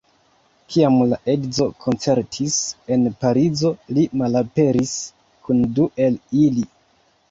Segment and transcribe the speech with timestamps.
[0.75, 2.57] Kiam la edzo koncertis
[2.97, 4.99] en Parizo, li malaperis
[5.47, 6.71] kun du el ili.